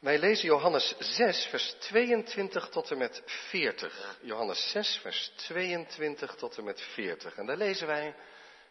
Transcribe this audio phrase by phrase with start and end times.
[0.00, 4.18] Wij lezen Johannes 6, vers 22 tot en met 40.
[4.22, 7.36] Johannes 6, vers 22 tot en met 40.
[7.36, 8.14] En daar lezen wij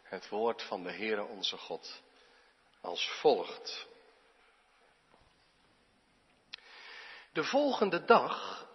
[0.03, 2.01] het woord van de Heere onze God
[2.81, 3.88] als volgt.
[7.34, 8.68] De volgende dag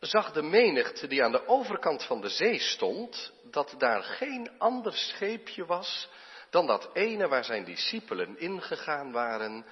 [0.00, 4.92] zag de menigte die aan de overkant van de zee stond, dat daar geen ander
[4.92, 6.08] scheepje was
[6.50, 9.66] dan dat ene waar zijn discipelen ingegaan waren,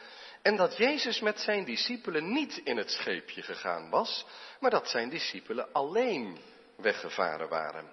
[0.45, 4.27] en dat Jezus met zijn discipelen niet in het scheepje gegaan was,
[4.60, 6.38] maar dat zijn discipelen alleen
[6.77, 7.92] weggevaren waren.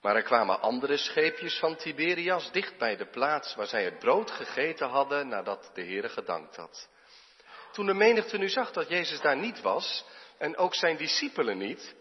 [0.00, 4.30] Maar er kwamen andere scheepjes van Tiberias dicht bij de plaats waar zij het brood
[4.30, 6.88] gegeten hadden nadat de Heere gedankt had.
[7.72, 10.04] Toen de menigte nu zag dat Jezus daar niet was
[10.38, 11.94] en ook zijn discipelen niet,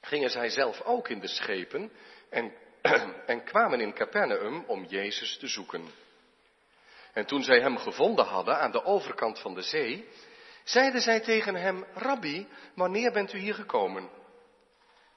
[0.00, 1.92] gingen zij zelf ook in de schepen
[2.30, 2.52] en,
[3.26, 6.01] en kwamen in Capernaum om Jezus te zoeken.
[7.12, 10.08] En toen zij hem gevonden hadden aan de overkant van de zee,
[10.64, 14.10] zeiden zij tegen hem, Rabbi, wanneer bent u hier gekomen?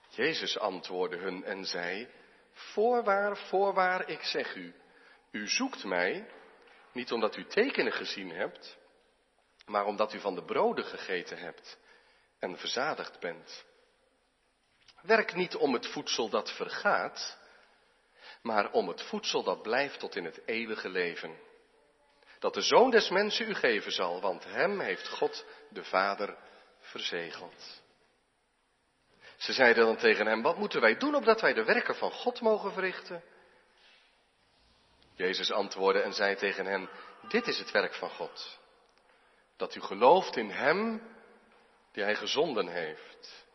[0.10, 2.08] Jezus antwoordde hun en zei,
[2.52, 4.74] Voorwaar, voorwaar, ik zeg u,
[5.32, 6.28] u zoekt mij,
[6.92, 8.78] niet omdat u tekenen gezien hebt,
[9.66, 11.78] maar omdat u van de broden gegeten hebt
[12.40, 13.66] en verzadigd bent.
[15.02, 17.38] Werk niet om het voedsel dat vergaat,
[18.42, 21.38] maar om het voedsel dat blijft tot in het eeuwige leven.
[22.46, 26.38] Dat de Zoon des Mensen u geven zal, want hem heeft God de Vader
[26.80, 27.82] verzegeld.
[29.38, 32.42] Ze zeiden dan tegen hem, wat moeten wij doen opdat wij de werken van God
[32.42, 33.24] mogen verrichten?
[35.16, 36.90] Jezus antwoordde en zei tegen hen,
[37.28, 38.60] dit is het werk van God.
[39.58, 41.02] Dat u gelooft in Hem
[41.92, 43.46] die Hij gezonden heeft.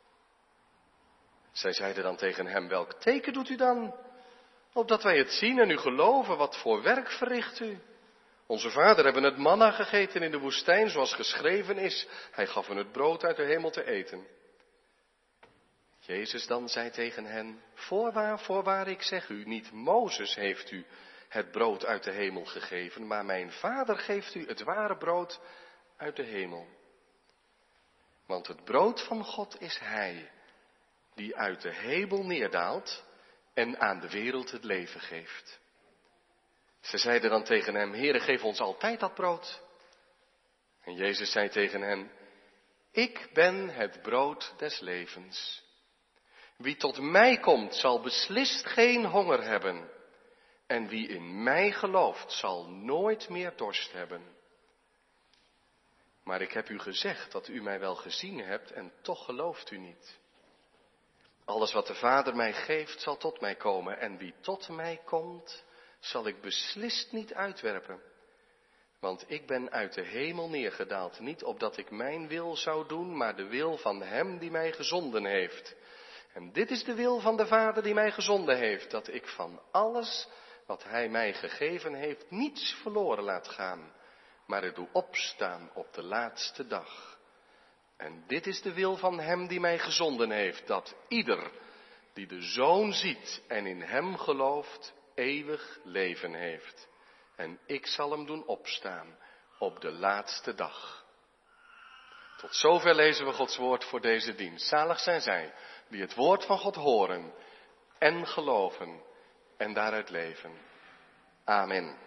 [1.52, 3.94] Zij zeiden dan tegen hem, welk teken doet u dan?
[4.72, 7.80] Opdat wij het zien en u geloven, wat voor werk verricht u?
[8.50, 12.08] Onze vader hebben het manna gegeten in de woestijn, zoals geschreven is.
[12.30, 14.26] Hij gaf hen het brood uit de hemel te eten.
[15.98, 20.86] Jezus dan zei tegen hen, voorwaar, voorwaar, ik zeg u, niet Mozes heeft u
[21.28, 25.40] het brood uit de hemel gegeven, maar mijn vader geeft u het ware brood
[25.96, 26.66] uit de hemel.
[28.26, 30.30] Want het brood van God is Hij,
[31.14, 33.04] die uit de hemel neerdaalt
[33.54, 35.60] en aan de wereld het leven geeft.
[36.80, 39.62] Ze zeiden dan tegen hem, Heere, geef ons altijd dat brood.
[40.80, 42.10] En Jezus zei tegen hen,
[42.92, 45.62] ik ben het brood des levens.
[46.56, 49.90] Wie tot mij komt, zal beslist geen honger hebben.
[50.66, 54.38] En wie in mij gelooft, zal nooit meer dorst hebben.
[56.24, 59.78] Maar ik heb u gezegd dat u mij wel gezien hebt en toch gelooft u
[59.78, 60.18] niet.
[61.44, 63.98] Alles wat de Vader mij geeft, zal tot mij komen.
[63.98, 65.64] En wie tot mij komt,
[66.00, 68.02] zal ik beslist niet uitwerpen.
[69.00, 73.36] Want ik ben uit de hemel neergedaald, niet opdat ik mijn wil zou doen, maar
[73.36, 75.76] de wil van Hem die mij gezonden heeft.
[76.32, 79.60] En dit is de wil van de Vader die mij gezonden heeft, dat ik van
[79.70, 80.28] alles
[80.66, 83.92] wat Hij mij gegeven heeft niets verloren laat gaan,
[84.46, 87.18] maar het doe opstaan op de laatste dag.
[87.96, 91.50] En dit is de wil van Hem die mij gezonden heeft, dat ieder
[92.12, 96.88] die de Zoon ziet en in Hem gelooft, eeuwig leven heeft.
[97.36, 99.18] En ik zal hem doen opstaan
[99.58, 101.04] op de laatste dag.
[102.36, 104.68] Tot zover lezen we Gods woord voor deze dienst.
[104.68, 105.54] Zalig zijn zij
[105.88, 107.34] die het woord van God horen
[107.98, 109.02] en geloven
[109.56, 110.52] en daaruit leven.
[111.44, 111.98] Amen.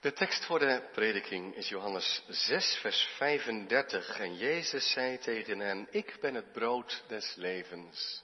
[0.00, 4.18] De tekst voor de prediking is Johannes 6, vers 35.
[4.18, 8.22] En Jezus zei tegen hen, ik ben het brood des levens.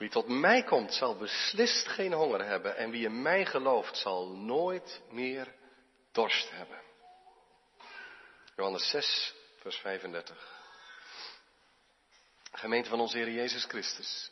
[0.00, 2.76] Wie tot mij komt, zal beslist geen honger hebben.
[2.76, 5.54] En wie in mij gelooft, zal nooit meer
[6.12, 6.80] dorst hebben.
[8.56, 10.58] Johannes 6, vers 35.
[12.52, 14.30] Gemeente van onze Heer Jezus Christus.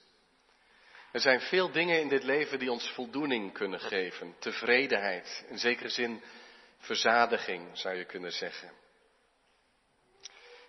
[1.12, 4.36] Er zijn veel dingen in dit leven die ons voldoening kunnen geven.
[4.38, 6.22] Tevredenheid, in zekere zin
[6.78, 8.72] verzadiging zou je kunnen zeggen.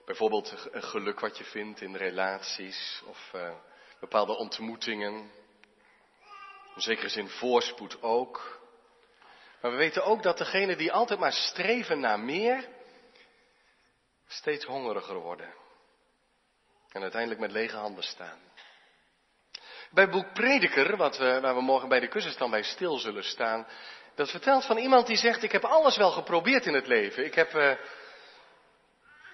[0.05, 3.51] Bijvoorbeeld een geluk wat je vindt in relaties of uh,
[3.99, 5.31] bepaalde ontmoetingen.
[6.75, 8.59] In zekere zin voorspoed ook.
[9.61, 12.67] Maar we weten ook dat degenen die altijd maar streven naar meer,
[14.27, 15.53] steeds hongeriger worden.
[16.89, 18.39] En uiteindelijk met lege handen staan.
[19.91, 23.67] Bij boek Prediker, wat waar we morgen bij de kussenstand bij stil zullen staan,
[24.15, 27.25] dat vertelt van iemand die zegt, ik heb alles wel geprobeerd in het leven.
[27.25, 27.71] Ik heb uh,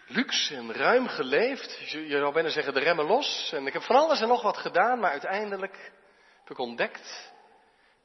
[0.08, 1.80] luxe en ruim geleefd.
[1.90, 3.52] Je zou bijna zeggen de remmen los.
[3.54, 5.92] En ik heb van alles en nog wat gedaan, maar uiteindelijk
[6.40, 7.34] heb ik ontdekt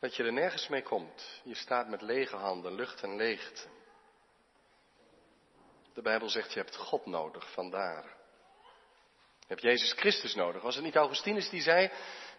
[0.00, 1.40] dat je er nergens mee komt.
[1.44, 3.68] Je staat met lege handen, lucht en leegte.
[5.94, 8.04] De Bijbel zegt je hebt God nodig, vandaar.
[9.40, 10.62] Je hebt Jezus Christus nodig.
[10.62, 11.90] Was het niet Augustinus die zei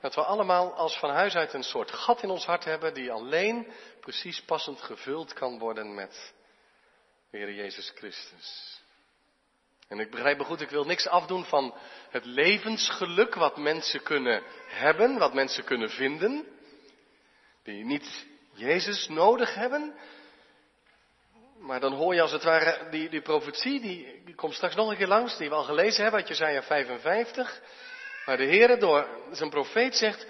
[0.01, 3.11] dat we allemaal als van huis uit een soort gat in ons hart hebben die
[3.11, 6.33] alleen precies passend gevuld kan worden met
[7.29, 8.80] de Heer Jezus Christus.
[9.91, 11.73] En ik begrijp me goed, ik wil niks afdoen van
[12.09, 16.47] het levensgeluk wat mensen kunnen hebben, wat mensen kunnen vinden,
[17.63, 19.95] die niet Jezus nodig hebben.
[21.59, 24.97] Maar dan hoor je als het ware die, die profetie, die, komt straks nog een
[24.97, 27.61] keer langs, die we al gelezen hebben uit Jezaja 55.
[28.25, 30.25] Waar de Heer door zijn profeet zegt,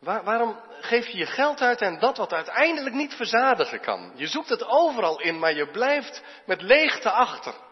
[0.00, 4.12] waarom geef je je geld uit en dat wat uiteindelijk niet verzadigen kan?
[4.14, 7.64] Je zoekt het overal in, maar je blijft met leegte achter.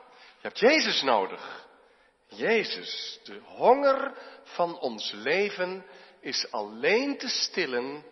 [0.44, 1.67] Je hebt Jezus nodig.
[2.29, 5.87] Jezus, de honger van ons leven
[6.20, 8.05] is alleen te stillen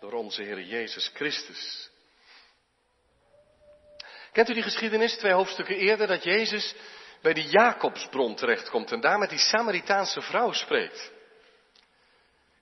[0.00, 1.90] door onze Heer Jezus Christus.
[4.32, 6.74] Kent u die geschiedenis, twee hoofdstukken eerder, dat Jezus
[7.22, 11.12] bij die Jacobsbron terechtkomt en daar met die Samaritaanse vrouw spreekt?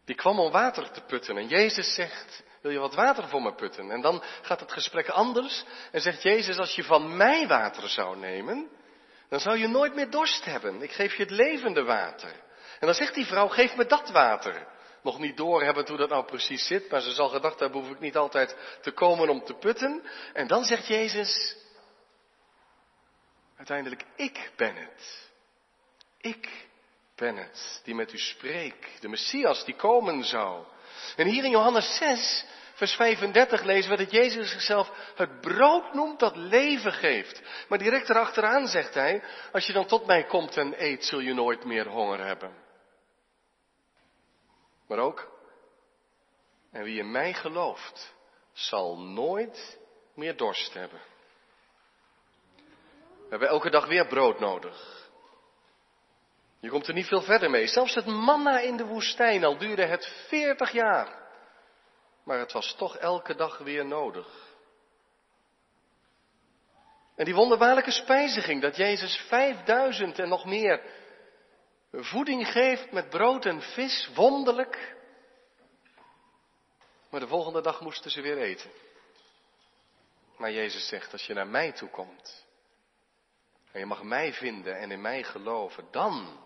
[0.05, 3.55] Die kwam om water te putten en Jezus zegt, wil je wat water voor me
[3.55, 3.91] putten?
[3.91, 8.17] En dan gaat het gesprek anders en zegt Jezus, als je van mij water zou
[8.17, 8.79] nemen,
[9.31, 10.83] dan zou je nooit meer dorst hebben.
[10.83, 12.33] Ik geef je het levende water.
[12.79, 14.67] En dan zegt die vrouw, geef me dat water.
[15.03, 18.01] Nog niet doorhebben hoe dat nou precies zit, maar ze zal gedacht hebben, hoef ik
[18.01, 20.03] niet altijd te komen om te putten.
[20.33, 21.57] En dan zegt Jezus,
[23.57, 25.31] uiteindelijk, ik ben het.
[26.21, 26.49] Ik
[27.17, 29.01] ben het die met u spreekt.
[29.01, 30.65] De Messias die komen zou.
[31.17, 32.45] En hier in Johannes 6
[32.75, 34.91] vers 35 lezen we dat Jezus zichzelf
[35.21, 37.43] het brood noemt dat leven geeft.
[37.69, 39.23] Maar direct erachteraan zegt hij,
[39.53, 42.55] als je dan tot mij komt en eet, zul je nooit meer honger hebben.
[44.89, 45.31] Maar ook,
[46.73, 48.15] en wie in mij gelooft,
[48.53, 49.79] zal nooit
[50.15, 51.01] meer dorst hebben.
[53.05, 55.09] We hebben elke dag weer brood nodig.
[56.61, 57.67] Je komt er niet veel verder mee.
[57.67, 61.21] Zelfs het manna in de woestijn, al duurde het veertig jaar
[62.31, 64.50] maar het was toch elke dag weer nodig.
[67.21, 70.83] En die wonderbaarlijke spijziging, dat Jezus vijfduizend en nog meer
[71.93, 74.97] voeding geeft met brood en vis, wonderlijk.
[77.11, 78.71] Maar de volgende dag moesten ze weer eten.
[80.37, 82.47] Maar Jezus zegt, als je naar mij toe komt,
[83.73, 86.45] en je mag mij vinden en in mij geloven, dan,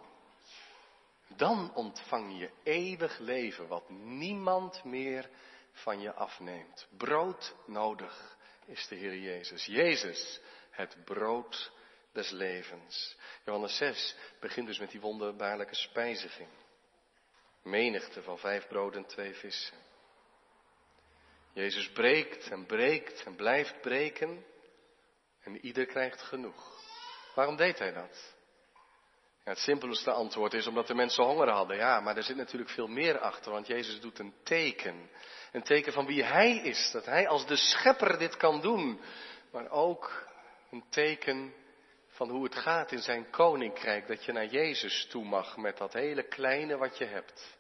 [1.29, 5.31] dan ontvang je eeuwig leven, wat niemand meer
[5.73, 6.87] van je afneemt.
[6.97, 8.37] Brood nodig
[8.67, 9.65] is de Heer Jezus.
[9.65, 10.41] Jezus,
[10.75, 11.73] het brood
[12.13, 13.17] des levens.
[13.45, 16.49] Johannes 6 begint dus met die wonderbaarlijke spijziging.
[17.63, 19.77] Menigte van vijf broden en twee vissen.
[21.53, 24.45] Jezus breekt en breekt en blijft breken
[25.43, 26.83] en ieder krijgt genoeg.
[27.35, 28.35] Waarom deed hij dat?
[29.45, 31.77] Ja, het simpelste antwoord is omdat de mensen honger hadden.
[31.77, 35.11] Ja, maar er zit natuurlijk veel meer achter, want Jezus doet een teken.
[35.53, 39.01] Een teken van wie Hij is, dat Hij als de schepper dit kan doen.
[39.53, 40.33] Maar ook
[40.75, 41.55] een teken
[42.09, 45.93] van hoe het gaat in zijn koninkrijk, dat je naar Jezus toe mag met dat
[45.93, 47.57] hele kleine wat je hebt.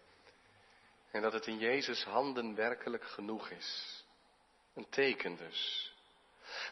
[1.11, 4.03] En dat het in Jezus handen werkelijk genoeg is.
[4.75, 5.93] Een teken dus.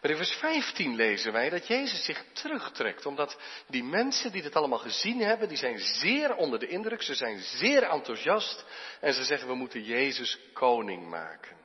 [0.01, 4.57] Maar in vers 15 lezen wij dat Jezus zich terugtrekt, omdat die mensen die dit
[4.57, 8.65] allemaal gezien hebben, die zijn zeer onder de indruk, ze zijn zeer enthousiast
[9.01, 11.57] en ze zeggen we moeten Jezus koning maken.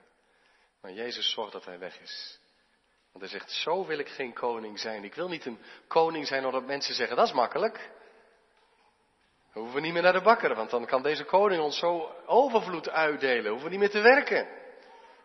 [0.82, 2.40] Maar Jezus zorgt dat hij weg is.
[3.18, 5.04] Want hij zegt, zo wil ik geen koning zijn.
[5.04, 7.90] Ik wil niet een koning zijn omdat mensen zeggen, dat is makkelijk.
[9.54, 12.90] We hoeven niet meer naar de bakker, want dan kan deze koning ons zo overvloed
[12.90, 13.44] uitdelen.
[13.44, 14.48] We hoeven niet meer te werken.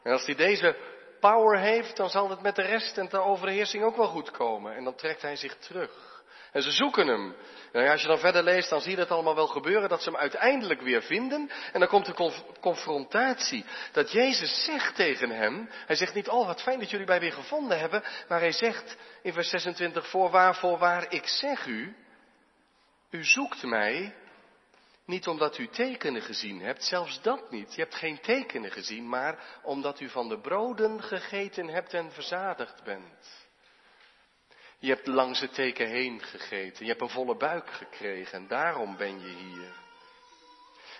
[0.03, 0.77] En als hij deze
[1.21, 4.75] power heeft, dan zal het met de rest en de overheersing ook wel goed komen.
[4.75, 6.12] En dan trekt hij zich terug.
[6.53, 7.35] En ze zoeken hem.
[7.73, 10.11] Nou als je dan verder leest, dan zie je dat allemaal wel gebeuren, dat ze
[10.11, 11.51] hem uiteindelijk weer vinden.
[11.73, 13.65] En dan komt de confrontatie.
[13.93, 17.33] Dat Jezus zegt tegen hem, hij zegt niet, oh wat fijn dat jullie mij weer
[17.33, 21.97] gevonden hebben, maar hij zegt in vers 26, voorwaar, voorwaar, ik zeg u,
[23.11, 24.15] u zoekt mij
[25.07, 27.75] niet omdat u tekenen gezien hebt, zelfs dat niet.
[27.75, 32.85] Je hebt geen tekenen gezien, maar omdat u van de broden gegeten hebt en verzadigd
[32.85, 33.42] bent.
[34.83, 38.97] Je hebt langs het teken heen gegeten, je hebt een volle buik gekregen en daarom
[38.97, 39.75] ben je hier.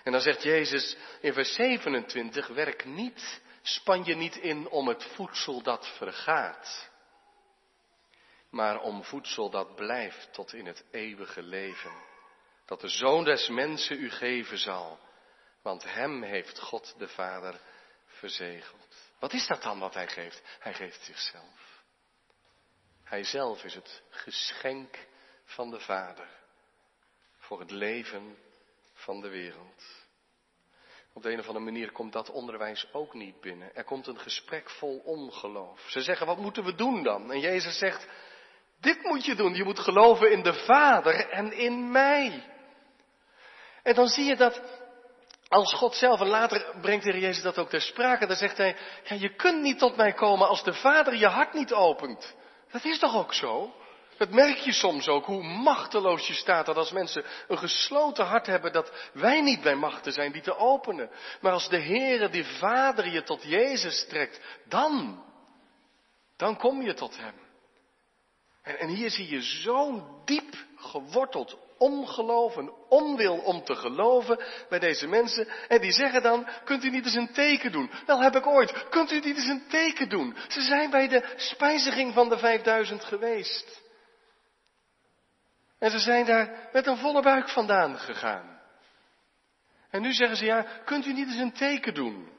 [0.03, 5.03] En dan zegt Jezus in vers 27, werk niet, span je niet in om het
[5.03, 6.89] voedsel dat vergaat,
[8.49, 11.93] maar om voedsel dat blijft tot in het eeuwige leven
[12.65, 14.99] dat de Zoon des Mensen u geven zal,
[15.61, 17.59] want hem heeft God de Vader
[18.05, 18.95] verzegeld.
[19.19, 20.41] Wat is dat dan wat hij geeft?
[20.59, 21.72] Hij geeft zichzelf.
[23.13, 25.07] Hij zelf is het geschenk
[25.45, 26.27] van de Vader
[27.37, 28.37] voor het leven
[28.93, 29.83] van de wereld.
[31.13, 33.75] Op de een of andere manier komt dat onderwijs ook niet binnen.
[33.75, 35.85] Er komt een gesprek vol ongeloof.
[35.89, 37.31] Ze zeggen, wat moeten we doen dan?
[37.31, 38.07] En Jezus zegt,
[38.79, 39.55] dit moet je doen.
[39.55, 42.43] Je moet geloven in de Vader en in mij.
[43.83, 44.61] En dan zie je dat
[45.47, 48.57] als God zelf, en later brengt de Heer Jezus dat ook ter sprake, dan zegt
[48.57, 52.35] hij, ja, je kunt niet tot mij komen als de Vader je hart niet opent.
[52.73, 53.73] Dat is toch ook zo?
[54.17, 58.45] Dat merk je soms ook, hoe machteloos je staat dat als mensen een gesloten hart
[58.45, 61.09] hebben, dat wij niet bij machten zijn die te openen.
[61.41, 65.23] Maar als de Heere, die Vader, je tot Jezus trekt, dan,
[66.37, 67.33] dan kom je tot Hem.
[68.61, 74.79] En, en hier zie je zo'n diep geworteld ongeloof, een onwil om te geloven bij
[74.79, 75.47] deze mensen.
[75.67, 77.91] En die zeggen dan, kunt u niet eens een teken doen?
[78.05, 80.35] Wel heb ik ooit, kunt u niet eens een teken doen?
[80.47, 83.81] Ze zijn bij de spijziging van de 5000 geweest.
[85.79, 88.61] En ze zijn daar met een volle buik vandaan gegaan.
[89.89, 92.31] En nu zeggen ze, ja, kunt u niet eens een teken doen?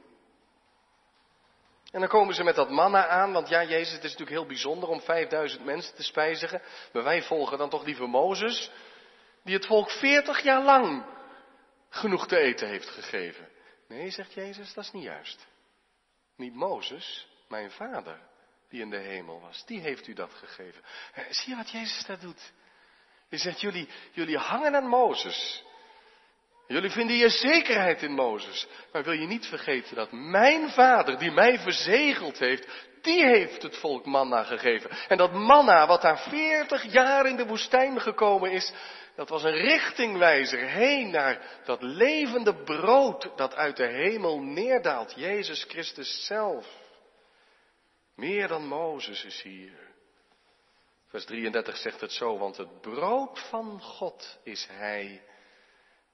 [1.91, 4.47] En dan komen ze met dat manna aan, want ja, Jezus, het is natuurlijk heel
[4.47, 6.63] bijzonder om 5000 mensen te spijzigen.
[6.93, 8.71] Maar wij volgen dan toch liever Mozes,
[9.45, 11.05] die het volk 40 jaar lang
[11.89, 13.49] genoeg te eten heeft gegeven.
[13.89, 15.47] Nee, zegt Jezus, dat is niet juist.
[16.37, 18.19] Niet Mozes, mijn vader,
[18.69, 20.83] die in de hemel was, die heeft u dat gegeven.
[21.15, 22.53] Eh, zie je wat Jezus daar doet?
[23.29, 25.65] Hij zegt, jullie, jullie hangen aan Mozes.
[26.67, 28.67] Jullie vinden je zekerheid in Mozes.
[28.93, 32.69] Maar wil je niet vergeten dat mijn vader, die mij verzegeld heeft,
[33.03, 34.91] die heeft het volk manna gegeven.
[35.09, 38.73] En dat manna, wat daar veertig jaar in de woestijn gekomen is,
[39.15, 45.13] dat was een richtingwijzer heen naar dat levende brood dat uit de hemel neerdaalt.
[45.17, 46.83] Jezus Christus zelf.
[48.15, 49.93] Meer dan Mozes is hier.
[51.07, 55.23] Vers 33 zegt het zo, want het brood van God is Hij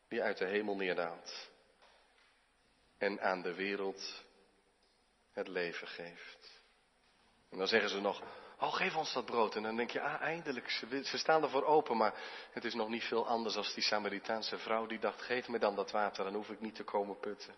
[0.09, 1.51] die uit de hemel neerdaalt
[2.99, 4.25] en aan de wereld
[5.33, 6.63] het leven geeft.
[7.51, 8.23] En dan zeggen ze nog,
[8.61, 9.55] oh geef ons dat brood.
[9.55, 12.15] En dan denk je, ah eindelijk, ze, staan ervoor open, maar
[12.51, 15.77] het is nog niet veel anders als die Samaritaanse vrouw die dacht, geef me dan
[15.77, 17.55] dat water, dan hoef ik niet te komen putten.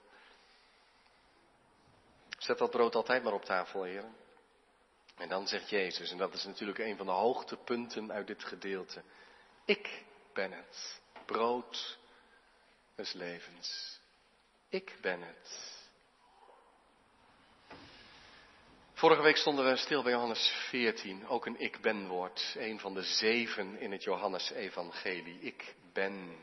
[2.38, 4.16] Zet dat brood altijd maar op tafel, heren.
[5.16, 9.02] En dan zegt Jezus, en dat is natuurlijk een van de hoogtepunten uit dit gedeelte.
[9.64, 11.98] Ik ben het, brood
[12.94, 14.00] des levens.
[14.68, 15.81] Ik ben het.
[19.02, 22.94] Vorige week stonden we stil bij Johannes 14, ook een ik ben woord, een van
[22.94, 25.38] de zeven in het Johannes evangelie.
[25.40, 26.36] Ik ben.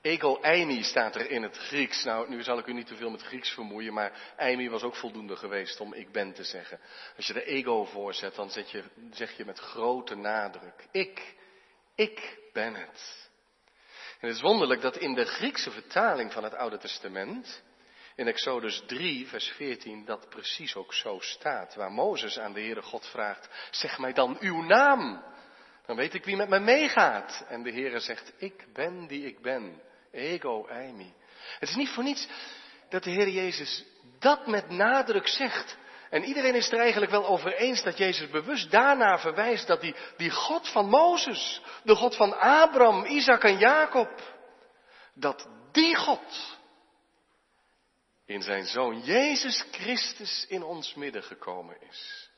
[0.00, 2.04] Ego eimi staat er in het Grieks.
[2.04, 4.96] Nou, nu zal ik u niet te veel met Grieks vermoeien, maar eimi was ook
[4.96, 6.80] voldoende geweest om ik ben te zeggen.
[7.16, 10.86] Als je er ego voorzet, dan je, zeg je met grote nadruk.
[10.90, 11.34] Ik,
[11.94, 13.28] ik ben het.
[14.20, 17.62] En het is wonderlijk dat in de Griekse vertaling van het Oude Testament,
[18.20, 21.74] in Exodus 3, vers 14, dat precies ook zo staat.
[21.74, 25.24] Waar Mozes aan de Heere God vraagt, zeg mij dan uw naam.
[25.86, 27.44] Dan weet ik wie met me meegaat.
[27.48, 29.82] En de Heere zegt, ik ben die ik ben.
[30.12, 31.14] Ego eimi.
[31.58, 32.28] Het is niet voor niets
[32.88, 33.84] dat de Heer Jezus
[34.18, 35.76] dat met nadruk zegt.
[36.10, 39.94] En iedereen is er eigenlijk wel over eens dat Jezus bewust daarna verwijst dat die,
[40.16, 44.10] die God van Mozes, de God van Abraham, Isaac en Jacob,
[45.14, 46.58] dat die God
[48.30, 52.30] in zijn zoon Jezus Christus in ons midden gekomen is.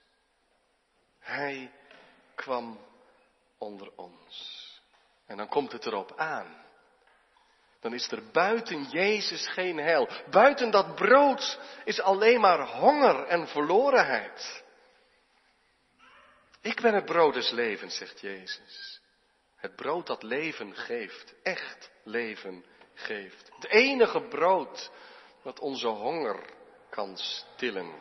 [1.18, 1.72] Hij
[2.34, 2.80] kwam
[3.58, 4.60] onder ons.
[5.26, 6.62] En dan komt het erop aan
[7.82, 10.08] dan is er buiten Jezus geen heil.
[10.30, 14.62] Buiten dat brood is alleen maar honger en verlorenheid.
[16.60, 19.00] Ik ben het brood des levens, zegt Jezus.
[19.56, 23.50] Het brood dat leven geeft, echt leven geeft.
[23.54, 24.90] Het enige brood
[25.42, 26.50] dat onze honger
[26.90, 28.00] kan stillen.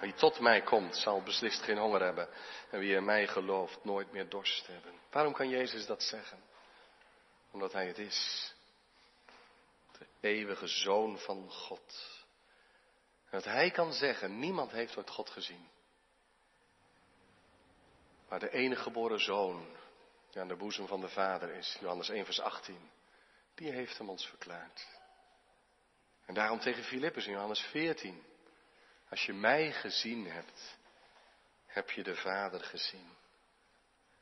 [0.00, 2.28] Wie tot mij komt, zal beslist geen honger hebben.
[2.70, 4.92] En wie in mij gelooft, nooit meer dorst hebben.
[5.10, 6.42] Waarom kan Jezus dat zeggen?
[7.50, 8.52] Omdat Hij het is.
[9.98, 12.08] De eeuwige Zoon van God.
[13.24, 15.68] En dat Hij kan zeggen, niemand heeft ooit God gezien.
[18.28, 19.66] Maar de enige geboren Zoon,
[20.30, 22.90] die aan de boezem van de Vader is, Johannes 1 vers 18,
[23.54, 24.99] die heeft hem ons verklaard.
[26.30, 28.22] En daarom tegen Filippus in Johannes 14,
[29.08, 30.78] als je mij gezien hebt,
[31.66, 33.16] heb je de Vader gezien.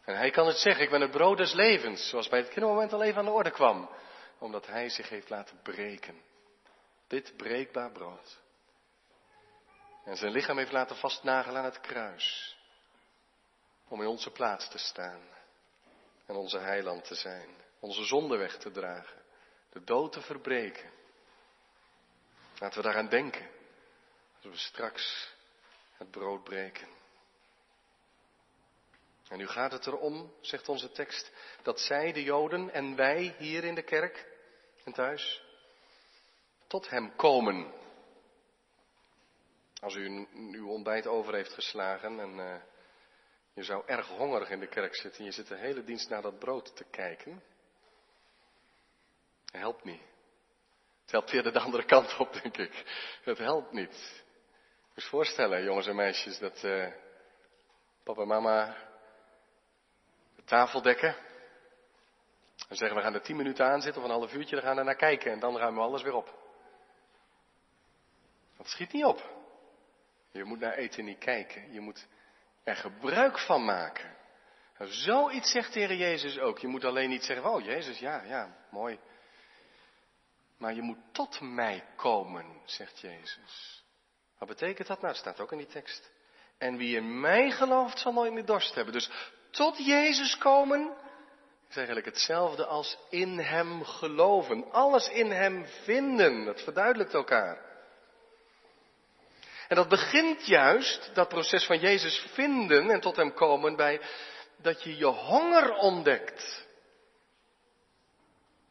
[0.04, 2.92] En hij kan het zeggen, ik ben het brood des levens, zoals bij het kindermoment
[2.92, 3.90] al even aan de orde kwam.
[4.38, 6.22] Omdat hij zich heeft laten breken.
[7.06, 8.40] Dit breekbaar brood.
[10.04, 12.56] En zijn lichaam heeft laten vastnagelen aan het kruis.
[13.88, 15.22] om in onze plaats te staan
[16.26, 17.48] en onze heiland te zijn,
[17.80, 19.22] onze zonde weg te dragen,
[19.70, 20.96] de dood te verbreken.
[22.58, 23.50] Laten we daaraan denken
[24.34, 25.34] als we straks
[25.92, 26.88] het brood breken.
[29.28, 33.64] En nu gaat het erom, zegt onze tekst, dat zij, de Joden en wij hier
[33.64, 34.26] in de kerk
[34.84, 35.42] en thuis,
[36.66, 37.72] tot Hem komen.
[39.80, 42.56] Als u uw ontbijt over heeft geslagen en uh,
[43.52, 46.22] je zou erg hongerig in de kerk zitten en je zit de hele dienst naar
[46.22, 47.42] dat brood te kijken,
[49.52, 50.07] helpt niet.
[51.08, 52.84] Het helpt weer de andere kant op, denk ik.
[53.22, 54.24] Het helpt niet.
[54.94, 56.92] Je voorstellen, jongens en meisjes, dat uh,
[58.04, 58.76] papa en mama
[60.36, 61.16] de tafel dekken.
[62.68, 64.76] En zeggen we gaan er tien minuten aan zitten of een half uurtje, dan gaan
[64.76, 66.34] we naar kijken en dan ruimen we alles weer op.
[68.56, 69.30] Dat schiet niet op.
[70.30, 71.72] Je moet naar eten niet kijken.
[71.72, 72.06] Je moet
[72.64, 74.16] er gebruik van maken.
[74.78, 76.58] zoiets zegt de Heer Jezus ook.
[76.58, 78.98] Je moet alleen niet zeggen, oh Jezus, ja, ja, mooi.
[80.58, 83.84] Maar je moet tot mij komen, zegt Jezus.
[84.38, 85.00] Wat betekent dat?
[85.00, 86.10] Nou, staat ook in die tekst.
[86.58, 88.92] En wie in mij gelooft, zal nooit meer dorst hebben.
[88.92, 89.10] Dus
[89.50, 90.96] tot Jezus komen
[91.68, 94.72] is eigenlijk hetzelfde als in Hem geloven.
[94.72, 96.44] Alles in Hem vinden.
[96.44, 97.66] Dat verduidelijkt elkaar.
[99.68, 104.00] En dat begint juist, dat proces van Jezus vinden en tot Hem komen, bij
[104.56, 106.66] dat je je honger ontdekt.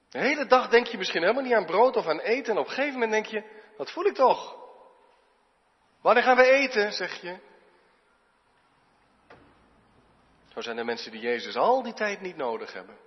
[0.10, 2.54] De hele dag denk je misschien helemaal niet aan brood of aan eten.
[2.54, 3.44] En op een gegeven moment denk je,
[3.78, 4.56] wat voel ik toch?
[6.02, 7.40] Wanneer gaan we eten, zeg je?
[10.48, 12.98] Zo zijn er mensen die Jezus al die tijd niet nodig hebben.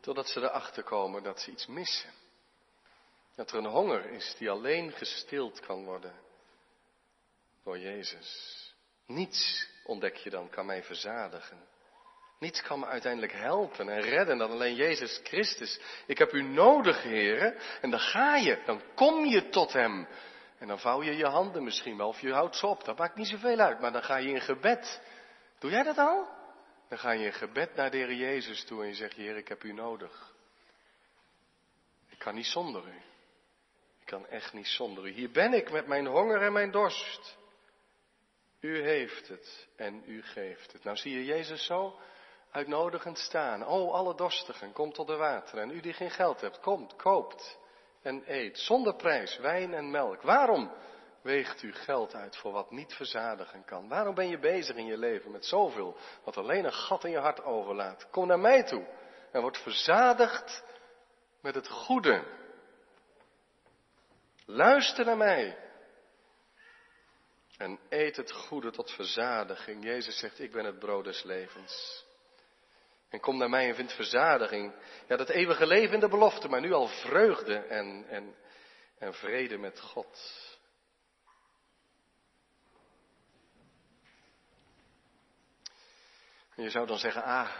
[0.00, 2.10] Totdat ze erachter komen dat ze iets missen.
[3.34, 6.14] Dat er een honger is die alleen gestild kan worden
[7.62, 8.60] door Jezus.
[9.06, 11.73] Niets, ontdek je dan, kan mij verzadigen.
[12.44, 15.80] Niets kan me uiteindelijk helpen en redden dan alleen Jezus Christus.
[16.06, 17.56] Ik heb u nodig, heren.
[17.80, 20.08] En dan ga je, dan kom je tot Hem.
[20.58, 22.84] En dan vouw je je handen misschien wel, of je houdt ze op.
[22.84, 25.02] Dat maakt niet zoveel uit, maar dan ga je in gebed.
[25.58, 26.28] Doe jij dat al?
[26.88, 29.48] Dan ga je in gebed naar de Heer Jezus toe en je zegt, Heer, ik
[29.48, 30.32] heb u nodig.
[32.08, 32.96] Ik kan niet zonder u.
[34.00, 35.10] Ik kan echt niet zonder u.
[35.10, 37.38] Hier ben ik met mijn honger en mijn dorst.
[38.60, 40.84] U heeft het en u geeft het.
[40.84, 41.98] Nou zie je Jezus zo
[42.54, 43.64] uitnodigend staan.
[43.64, 45.58] O, alle dorstigen, kom tot de water.
[45.58, 47.58] En u die geen geld hebt, komt, koopt
[48.02, 48.58] en eet.
[48.58, 50.22] Zonder prijs, wijn en melk.
[50.22, 50.72] Waarom
[51.22, 53.88] weegt u geld uit voor wat niet verzadigen kan?
[53.88, 57.18] Waarom ben je bezig in je leven met zoveel wat alleen een gat in je
[57.18, 58.10] hart overlaat?
[58.10, 58.86] Kom naar mij toe
[59.32, 60.64] en word verzadigd
[61.40, 62.24] met het goede.
[64.46, 65.58] Luister naar mij.
[67.56, 69.84] En eet het goede tot verzadiging.
[69.84, 72.03] Jezus zegt, ik ben het brood des levens.
[73.14, 74.74] En kom naar mij en vind verzadiging.
[75.08, 78.36] Ja, dat eeuwige leven in de belofte, maar nu al vreugde en, en,
[78.98, 80.20] en vrede met God.
[86.54, 87.50] Je zou dan zeggen, ah,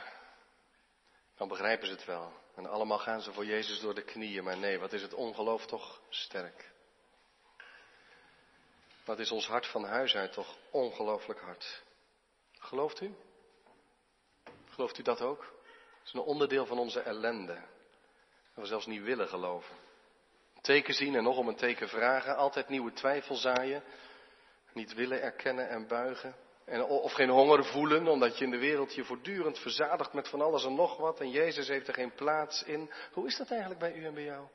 [1.37, 2.33] dan begrijpen ze het wel.
[2.55, 4.45] En allemaal gaan ze voor Jezus door de knieën.
[4.45, 6.73] Maar nee, wat is het ongeloof toch sterk.
[9.05, 11.83] Wat is ons hart van huis uit toch ongelooflijk hard.
[12.53, 13.15] Gelooft u?
[14.75, 15.41] Gelooft u dat ook?
[15.99, 17.55] Het is een onderdeel van onze ellende.
[18.55, 19.77] Dat we zelfs niet willen geloven.
[20.61, 22.37] Teken zien en nog om een teken vragen.
[22.37, 23.83] Altijd nieuwe twijfel zaaien.
[24.73, 26.35] Niet willen erkennen en buigen.
[26.65, 30.41] En, of geen honger voelen, omdat je in de wereld je voortdurend verzadigt met van
[30.41, 31.21] alles en nog wat.
[31.21, 32.91] En Jezus heeft er geen plaats in.
[33.13, 34.47] Hoe is dat eigenlijk bij u en bij jou?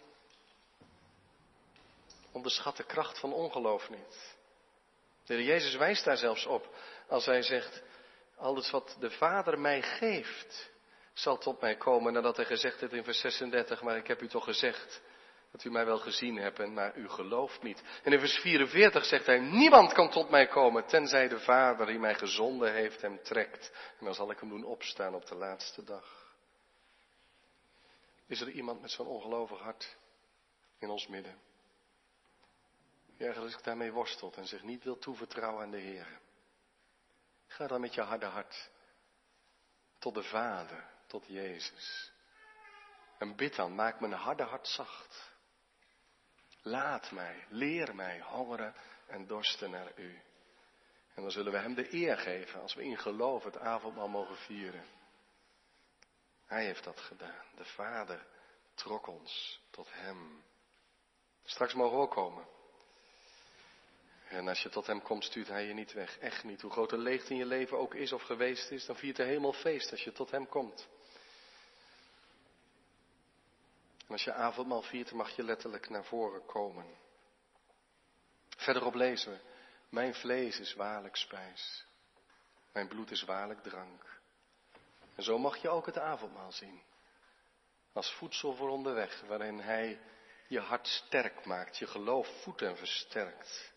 [2.31, 4.37] Onderschat de kracht van ongeloof niet.
[5.25, 6.75] De Jezus wijst daar zelfs op
[7.07, 7.83] als hij zegt,
[8.39, 10.71] alles wat de Vader mij geeft,
[11.13, 12.13] zal tot mij komen.
[12.13, 15.01] Nadat hij gezegd heeft in vers 36, maar ik heb u toch gezegd
[15.51, 17.83] dat u mij wel gezien hebt, maar u gelooft niet.
[18.03, 21.99] En in vers 44 zegt hij, niemand kan tot mij komen, tenzij de Vader die
[21.99, 23.71] mij gezonden heeft hem trekt.
[23.99, 26.35] En dan zal ik hem doen opstaan op de laatste dag.
[28.27, 29.97] Is er iemand met zo'n ongelovig hart
[30.79, 31.37] in ons midden?
[33.17, 36.19] Die eigenlijk daarmee worstelt en zich niet wil toevertrouwen aan de Heer.
[37.49, 38.69] Ga dan met je harde hart
[39.99, 42.11] tot de Vader, tot Jezus.
[43.17, 45.31] En bid dan, maak mijn harde hart zacht.
[46.61, 48.75] Laat mij, leer mij hongeren
[49.07, 50.21] en dorsten naar u.
[51.13, 54.37] En dan zullen we Hem de eer geven als we in geloof het avondmaal mogen
[54.37, 54.85] vieren.
[56.45, 57.45] Hij heeft dat gedaan.
[57.55, 58.27] De Vader
[58.73, 60.43] trok ons tot Hem.
[61.43, 62.47] Straks mogen we ook komen.
[64.29, 66.19] En als je tot hem komt, stuurt hij je niet weg.
[66.19, 66.61] Echt niet.
[66.61, 69.23] Hoe groot de leegte in je leven ook is of geweest is, dan viert de
[69.23, 70.87] hemel feest als je tot hem komt.
[73.97, 76.85] En als je avondmaal viert, mag je letterlijk naar voren komen.
[78.57, 79.39] Verderop lezen we,
[79.89, 81.85] mijn vlees is waarlijk spijs.
[82.73, 84.19] Mijn bloed is waarlijk drank.
[85.15, 86.81] En zo mag je ook het avondmaal zien.
[87.93, 89.99] Als voedsel voor onderweg, waarin hij
[90.47, 93.73] je hart sterk maakt, je geloof voedt en versterkt.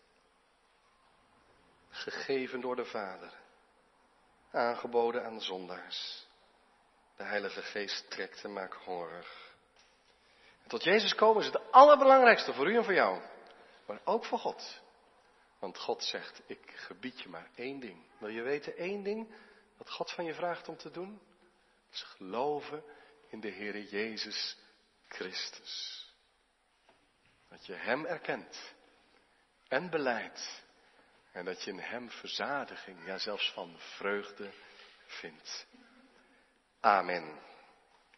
[1.93, 3.33] Gegeven door de Vader,
[4.51, 6.27] aangeboden aan zondaars.
[7.15, 9.55] De Heilige Geest trekt en maakt hongerig.
[10.63, 13.21] En tot Jezus komen is het allerbelangrijkste voor u en voor jou,
[13.85, 14.81] maar ook voor God.
[15.59, 18.05] Want God zegt, ik gebied je maar één ding.
[18.17, 19.35] Wil je weten één ding
[19.77, 21.21] wat God van je vraagt om te doen?
[21.89, 22.83] Dat is geloven
[23.27, 24.57] in de Heere Jezus
[25.07, 26.05] Christus.
[27.49, 28.73] Dat je Hem erkent
[29.67, 30.62] en beleidt.
[31.33, 34.51] En dat je in Hem verzadiging, ja zelfs van vreugde
[35.05, 35.67] vindt.
[36.79, 37.39] Amen.